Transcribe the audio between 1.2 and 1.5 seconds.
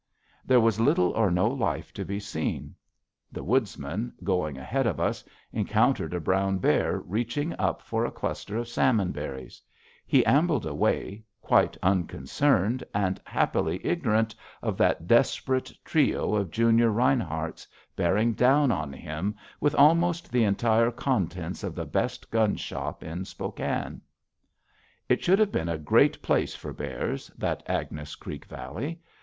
no